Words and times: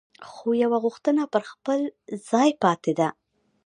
خو 0.29 0.47
یوه 0.63 0.77
غوښتنه 0.85 1.23
پر 1.33 1.43
خپل 1.51 1.79
ځای 2.29 2.49
پاتې 2.63 2.91
ده. 2.99 3.07